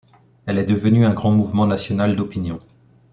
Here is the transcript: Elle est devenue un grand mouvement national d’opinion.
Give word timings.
Elle 0.47 0.57
est 0.57 0.63
devenue 0.63 1.05
un 1.05 1.13
grand 1.13 1.29
mouvement 1.29 1.67
national 1.67 2.15
d’opinion. 2.15 2.57